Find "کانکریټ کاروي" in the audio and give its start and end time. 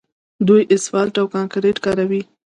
1.35-2.21